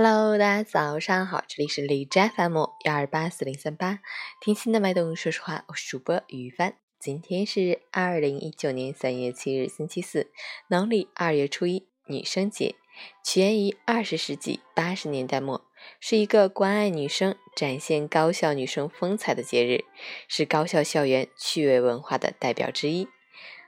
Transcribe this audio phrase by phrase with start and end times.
[0.00, 3.98] Hello，大家早上好，这里是李斋 FM 幺二八四零三八，
[4.40, 6.76] 听心的脉动，说实话，我是主播于帆。
[7.00, 10.30] 今天是二零一九年三月七日，星期四，
[10.68, 12.76] 农历二月初一，女生节，
[13.24, 15.66] 起源于二十世纪八十年代末，
[15.98, 19.84] 是一个关爱女生、展现高校女生风采的节日，
[20.28, 23.08] 是高校校园趣味文化的代表之一。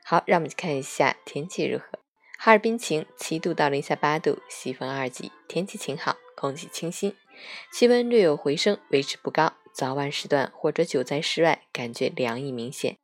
[0.05, 2.00] 好，让我们去看一下天气如何。
[2.43, 7.15] 哈尔滨晴，七度到零下八度，西风二级，天气晴好，空气清新，
[7.71, 9.53] 气温略有回升，维持不高。
[9.75, 12.97] 早晚时段或者久在室外，感觉凉意明显。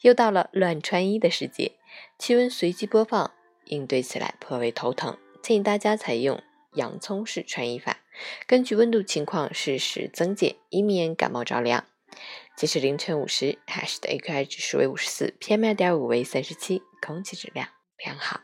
[0.00, 1.76] 又到了乱穿衣的时节，
[2.18, 3.32] 气温随机播放，
[3.66, 5.16] 应对起来颇为头疼。
[5.40, 6.42] 建议大家采用
[6.74, 8.00] 洋葱式穿衣法，
[8.48, 11.84] 根据温度情况适时增减，以免感冒着凉。
[12.56, 17.68] 截至凌晨五时，，h a s h 的 AQI 指数为五十四，PM 二点五为三十七，空气质量
[18.04, 18.40] 良好。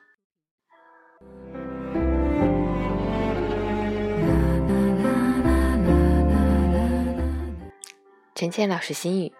[8.38, 9.32] 陈倩老师心语：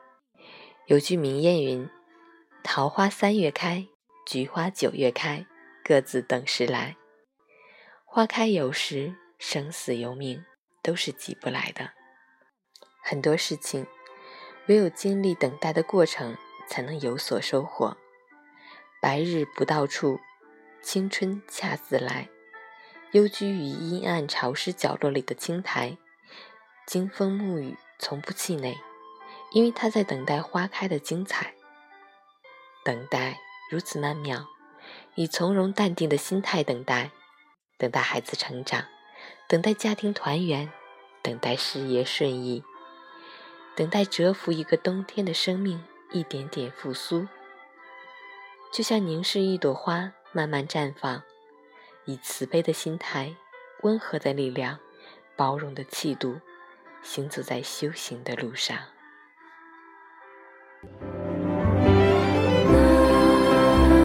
[0.87, 1.89] 有句名谚云
[2.65, 3.87] ，“桃花三月开，
[4.27, 5.47] 菊花九月开，
[5.85, 6.97] 各自等时来。”
[8.05, 10.45] 花开有时，生死由命，
[10.83, 11.93] 都是急不来的。
[13.01, 13.87] 很多事情，
[14.67, 17.97] 唯有经历等待的过程，才能有所收获。
[19.01, 20.19] 白日不到处，
[20.83, 22.29] 青春恰自来。
[23.13, 25.97] 幽居于阴暗潮湿角落里的青苔，
[26.85, 28.77] 经风沐雨，从不气馁。
[29.51, 31.55] 因为他在等待花开的精彩，
[32.85, 33.39] 等待
[33.71, 34.47] 如此曼妙，
[35.15, 37.11] 以从容淡定的心态等待，
[37.79, 38.85] 等待孩子成长，
[39.49, 40.71] 等待家庭团圆，
[41.23, 42.63] 等待事业顺意，
[43.75, 45.83] 等待蛰伏一个冬天的生命
[46.13, 47.27] 一点点复苏，
[48.71, 51.23] 就像凝视一朵花慢慢绽放，
[52.05, 53.35] 以慈悲的心态、
[53.83, 54.79] 温和的力量、
[55.37, 56.39] 包容的气度，
[57.03, 58.79] 行走在修行的路上。